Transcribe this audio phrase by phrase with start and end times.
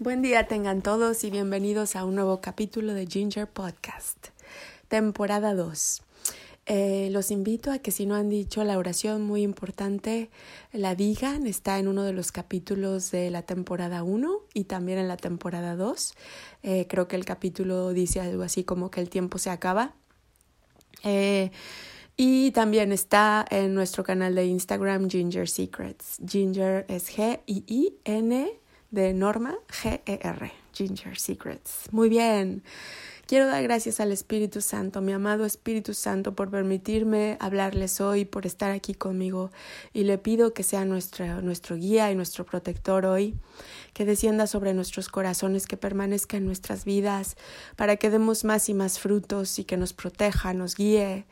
[0.00, 4.30] Buen día tengan todos y bienvenidos a un nuevo capítulo de Ginger Podcast,
[4.88, 6.02] temporada 2.
[6.66, 10.30] Eh, los invito a que si no han dicho la oración muy importante,
[10.72, 11.46] la digan.
[11.46, 15.76] Está en uno de los capítulos de la temporada 1 y también en la temporada
[15.76, 16.14] 2.
[16.64, 19.94] Eh, creo que el capítulo dice algo así como que el tiempo se acaba.
[21.04, 21.52] Eh,
[22.16, 26.18] y también está en nuestro canal de Instagram Ginger Secrets.
[26.26, 28.63] Ginger es G-I-I-N
[28.94, 31.88] de Norma G-E-R, Ginger Secrets.
[31.92, 32.62] Muy bien.
[33.26, 38.44] Quiero dar gracias al Espíritu Santo, mi amado Espíritu Santo, por permitirme hablarles hoy, por
[38.44, 39.50] estar aquí conmigo.
[39.94, 43.34] Y le pido que sea nuestro, nuestro guía y nuestro protector hoy,
[43.94, 47.36] que descienda sobre nuestros corazones, que permanezca en nuestras vidas,
[47.76, 51.24] para que demos más y más frutos y que nos proteja, nos guíe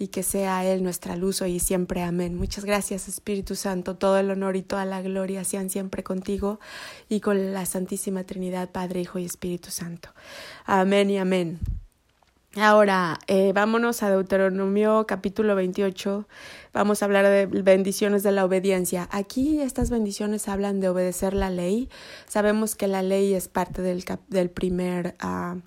[0.00, 2.02] y que sea Él nuestra luz hoy y siempre.
[2.02, 2.34] Amén.
[2.34, 3.96] Muchas gracias, Espíritu Santo.
[3.96, 6.58] Todo el honor y toda la gloria sean siempre contigo
[7.10, 10.10] y con la Santísima Trinidad, Padre, Hijo y Espíritu Santo.
[10.64, 11.60] Amén y amén.
[12.56, 16.26] Ahora, eh, vámonos a Deuteronomio capítulo 28.
[16.72, 19.08] Vamos a hablar de bendiciones de la obediencia.
[19.12, 21.88] Aquí estas bendiciones hablan de obedecer la ley.
[22.26, 25.14] Sabemos que la ley es parte del, del primer...
[25.22, 25.60] Uh,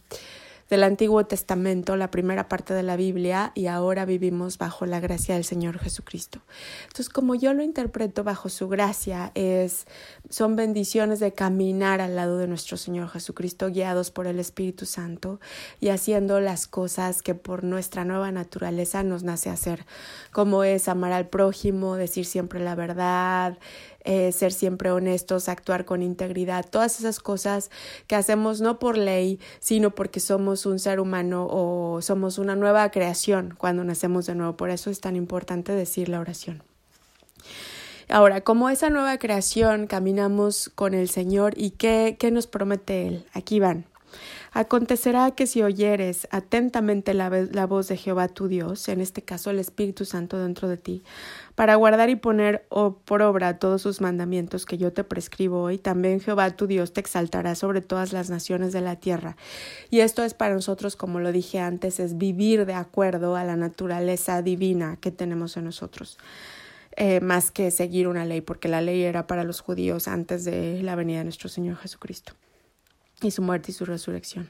[0.69, 5.35] del Antiguo Testamento, la primera parte de la Biblia, y ahora vivimos bajo la gracia
[5.35, 6.41] del Señor Jesucristo.
[6.83, 9.85] Entonces, como yo lo interpreto bajo su gracia, es,
[10.29, 15.39] son bendiciones de caminar al lado de nuestro Señor Jesucristo, guiados por el Espíritu Santo
[15.79, 19.85] y haciendo las cosas que por nuestra nueva naturaleza nos nace hacer,
[20.31, 23.57] como es amar al prójimo, decir siempre la verdad,
[24.03, 27.71] eh, ser siempre honestos, actuar con integridad, todas esas cosas
[28.07, 32.89] que hacemos no por ley, sino porque somos un ser humano o somos una nueva
[32.91, 34.57] creación cuando nacemos de nuevo.
[34.57, 36.63] Por eso es tan importante decir la oración.
[38.09, 43.25] Ahora, como esa nueva creación, caminamos con el Señor y qué, qué nos promete Él.
[43.33, 43.85] Aquí van.
[44.51, 47.29] Acontecerá que si oyeres atentamente la,
[47.65, 51.03] voz de Jehová tu Dios, en este caso el Espíritu Santo dentro de ti,
[51.55, 52.65] para guardar y poner
[53.05, 57.01] por obra todos sus mandamientos que yo te prescribo hoy, también Jehová tu Dios te
[57.01, 59.37] exaltará sobre todas las naciones de la tierra.
[59.89, 63.55] Y esto es para nosotros, como lo dije antes, es vivir de acuerdo a la
[63.55, 66.17] naturaleza divina que tenemos en nosotros.
[66.95, 70.83] Eh, más que seguir una ley, porque la ley era para los judíos antes de
[70.83, 72.33] la venida de nuestro Señor Jesucristo
[73.27, 74.49] y su muerte y su resurrección.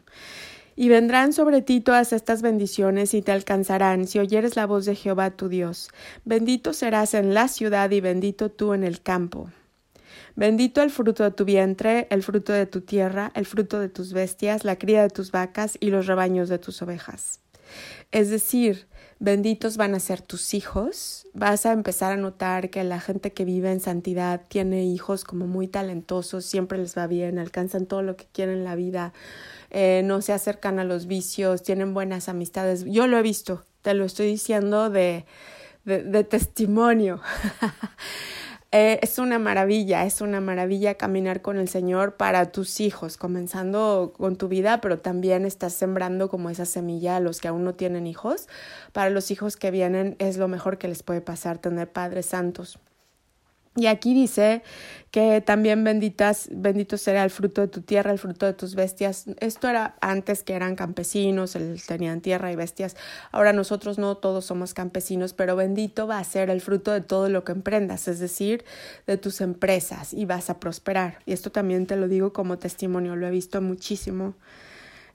[0.75, 4.95] Y vendrán sobre ti todas estas bendiciones y te alcanzarán si oyeres la voz de
[4.95, 5.89] Jehová tu Dios.
[6.25, 9.49] Bendito serás en la ciudad y bendito tú en el campo.
[10.35, 14.13] Bendito el fruto de tu vientre, el fruto de tu tierra, el fruto de tus
[14.13, 17.42] bestias, la cría de tus vacas y los rebaños de tus ovejas.
[18.11, 18.87] Es decir,
[19.19, 21.27] benditos van a ser tus hijos.
[21.33, 25.47] Vas a empezar a notar que la gente que vive en santidad tiene hijos como
[25.47, 29.13] muy talentosos, siempre les va bien, alcanzan todo lo que quieren en la vida,
[29.71, 32.85] eh, no se acercan a los vicios, tienen buenas amistades.
[32.85, 35.25] Yo lo he visto, te lo estoy diciendo de,
[35.85, 37.21] de, de testimonio.
[38.75, 44.13] Eh, es una maravilla, es una maravilla caminar con el Señor para tus hijos, comenzando
[44.17, 47.75] con tu vida, pero también estás sembrando como esa semilla a los que aún no
[47.75, 48.47] tienen hijos.
[48.91, 52.79] Para los hijos que vienen es lo mejor que les puede pasar tener padres santos.
[53.75, 54.61] Y aquí dice
[55.09, 59.25] que también benditas, bendito será el fruto de tu tierra, el fruto de tus bestias.
[59.39, 61.57] Esto era antes que eran campesinos,
[61.87, 62.95] tenían tierra y bestias.
[63.31, 67.29] Ahora nosotros no todos somos campesinos, pero bendito va a ser el fruto de todo
[67.29, 68.63] lo que emprendas, es decir,
[69.07, 71.19] de tus empresas y vas a prosperar.
[71.25, 74.35] Y esto también te lo digo como testimonio, lo he visto muchísimo.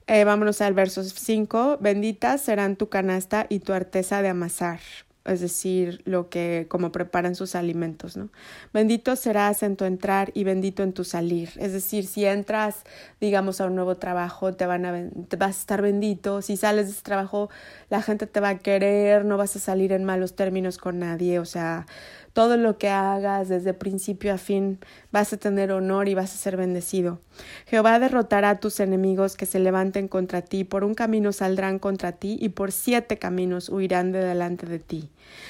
[0.07, 1.77] Eh, vámonos al verso 5.
[1.79, 4.79] Benditas serán tu canasta y tu arteza de amasar
[5.29, 8.29] es decir, lo que, como preparan sus alimentos, ¿no?
[8.73, 11.51] Bendito serás en tu entrar y bendito en tu salir.
[11.57, 12.83] Es decir, si entras,
[13.21, 16.41] digamos, a un nuevo trabajo, te van a, te vas a estar bendito.
[16.41, 17.49] Si sales de ese trabajo,
[17.89, 21.39] la gente te va a querer, no vas a salir en malos términos con nadie.
[21.39, 21.85] O sea,
[22.33, 24.79] todo lo que hagas desde principio a fin
[25.11, 27.19] vas a tener honor y vas a ser bendecido.
[27.65, 32.13] Jehová derrotará a tus enemigos que se levanten contra ti, por un camino saldrán contra
[32.13, 35.09] ti y por siete caminos huirán de delante de ti.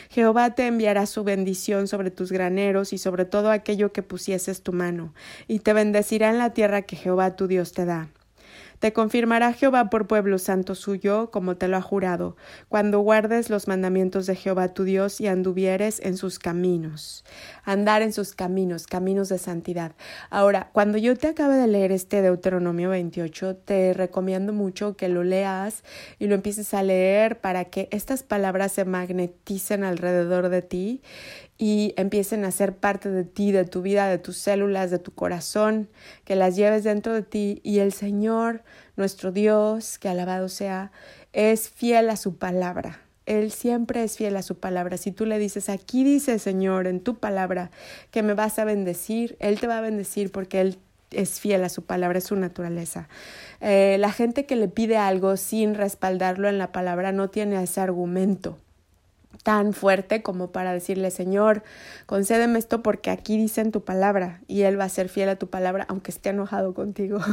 [0.10, 4.74] Jehová te enviará su bendición sobre tus graneros y sobre todo aquello que pusieses tu
[4.74, 5.14] mano,
[5.48, 8.10] y te bendecirá en la tierra que Jehová tu Dios te da.
[8.80, 12.38] Te confirmará Jehová por pueblo santo suyo, como te lo ha jurado,
[12.70, 17.26] cuando guardes los mandamientos de Jehová tu Dios y anduvieres en sus caminos.
[17.66, 19.92] Andar en sus caminos, caminos de santidad.
[20.30, 25.26] Ahora, cuando yo te acabe de leer este Deuteronomio 28, te recomiendo mucho que lo
[25.26, 25.84] leas
[26.18, 31.02] y lo empieces a leer para que estas palabras se magneticen alrededor de ti
[31.62, 35.12] y empiecen a ser parte de ti, de tu vida, de tus células, de tu
[35.12, 35.90] corazón,
[36.24, 38.64] que las lleves dentro de ti y el Señor,
[38.96, 40.94] nuestro Dios, que alabado sea,
[41.34, 43.02] es fiel a su palabra.
[43.26, 44.96] Él siempre es fiel a su palabra.
[44.96, 47.72] Si tú le dices, aquí dice Señor en tu palabra
[48.10, 50.80] que me vas a bendecir, Él te va a bendecir porque Él
[51.12, 53.10] es fiel a su palabra, es su naturaleza.
[53.60, 57.82] Eh, la gente que le pide algo sin respaldarlo en la palabra no tiene ese
[57.82, 58.58] argumento
[59.44, 61.64] tan fuerte como para decirle, Señor,
[62.06, 65.38] concédeme esto porque aquí dice en tu palabra y Él va a ser fiel a
[65.38, 67.20] tu palabra aunque esté enojado contigo.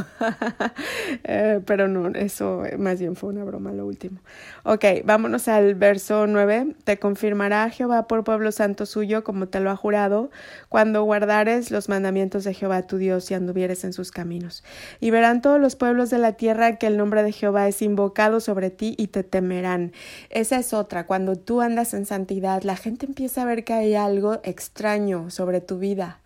[1.23, 4.19] Eh, pero no, eso más bien fue una broma lo último.
[4.63, 6.75] Ok, vámonos al verso 9.
[6.83, 10.29] Te confirmará Jehová por pueblo santo suyo como te lo ha jurado,
[10.69, 14.63] cuando guardares los mandamientos de Jehová tu Dios y anduvieres en sus caminos.
[14.99, 18.39] Y verán todos los pueblos de la tierra que el nombre de Jehová es invocado
[18.39, 19.93] sobre ti y te temerán.
[20.29, 23.95] Esa es otra, cuando tú andas en santidad, la gente empieza a ver que hay
[23.95, 26.19] algo extraño sobre tu vida.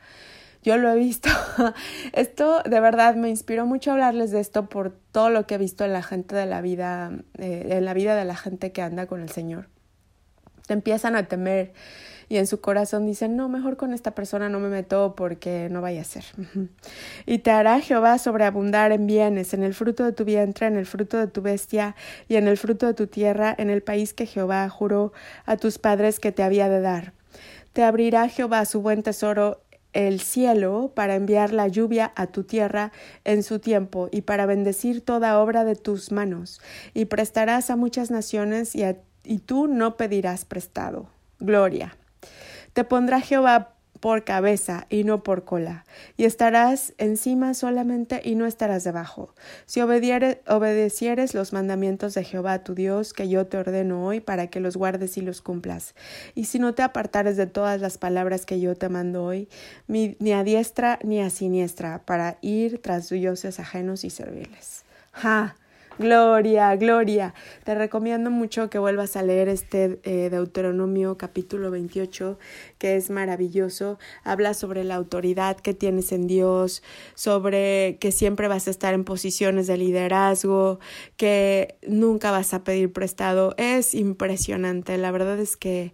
[0.64, 1.30] Yo lo he visto.
[2.14, 5.86] Esto de verdad me inspiró mucho hablarles de esto por todo lo que he visto
[5.86, 9.08] en la gente de la vida, eh, en la vida de la gente que anda
[9.08, 9.70] con el Señor.
[10.68, 11.74] Te empiezan a temer
[12.32, 15.82] y en su corazón dicen, no, mejor con esta persona no me meto porque no
[15.82, 16.24] vaya a ser.
[17.26, 20.86] y te hará Jehová sobreabundar en bienes, en el fruto de tu vientre, en el
[20.86, 21.94] fruto de tu bestia
[22.30, 25.12] y en el fruto de tu tierra, en el país que Jehová juró
[25.46, 27.12] a tus padres que te había de dar.
[27.74, 29.60] Te abrirá Jehová su buen tesoro
[29.92, 32.94] el cielo para enviar la lluvia a tu tierra
[33.26, 36.62] en su tiempo y para bendecir toda obra de tus manos,
[36.94, 41.10] y prestarás a muchas naciones y, tú no pedirás prestado.
[41.42, 41.98] Gloria.
[42.74, 45.86] Te pondrá Jehová por cabeza y no por cola,
[46.18, 49.36] y estarás encima solamente y no estarás debajo.
[49.68, 54.60] Si obedecieres los mandamientos de Jehová tu Dios, que yo te ordeno hoy, para que
[54.60, 55.94] los guardes y los cumplas.
[56.34, 59.48] Y si no te apartares de todas las palabras que yo te mando hoy,
[59.88, 64.84] ni a diestra ni a siniestra, para ir tras dioses ajenos y servirles.
[65.12, 65.56] ¡Ja!
[66.02, 67.36] Gloria, gloria.
[67.64, 72.40] Te recomiendo mucho que vuelvas a leer este eh, Deuteronomio capítulo 28,
[72.80, 74.00] que es maravilloso.
[74.24, 76.82] Habla sobre la autoridad que tienes en Dios,
[77.14, 80.80] sobre que siempre vas a estar en posiciones de liderazgo,
[81.18, 83.54] que nunca vas a pedir prestado.
[83.58, 84.98] Es impresionante.
[84.98, 85.94] La verdad es que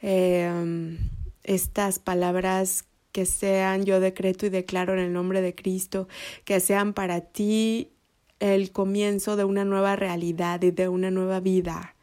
[0.00, 0.96] em,
[1.42, 6.06] estas palabras que sean yo decreto y declaro en el nombre de Cristo,
[6.44, 7.90] que sean para ti
[8.40, 11.94] el comienzo de una nueva realidad y de una nueva vida.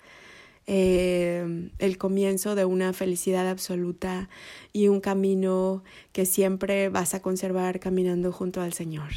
[0.70, 4.30] Eh, el comienzo de una felicidad absoluta
[4.74, 5.82] y un camino
[6.12, 9.12] que siempre vas a conservar caminando junto al Señor.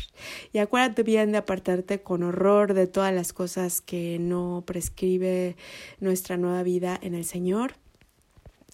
[0.52, 5.56] Y acuérdate bien de apartarte con horror de todas las cosas que no prescribe
[5.99, 7.75] nuestra nueva vida en el Señor.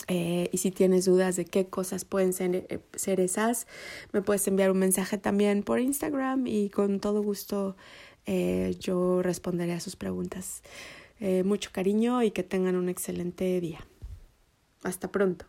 [0.08, 3.66] Eh, y si tienes dudas de qué cosas pueden ser, eh, ser esas,
[4.12, 7.75] me puedes enviar un mensaje también por Instagram y con todo gusto
[8.26, 10.62] eh, yo responderé a sus preguntas.
[11.20, 13.87] Eh, mucho cariño y que tengan un excelente día.
[14.82, 15.46] Hasta pronto.